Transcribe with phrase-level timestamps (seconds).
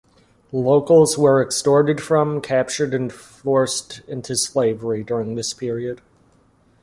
[0.51, 6.01] Locals were extorted from, captured and forced into slavery during this period.